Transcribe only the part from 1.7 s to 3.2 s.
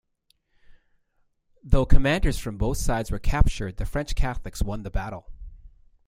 commanders from both sides were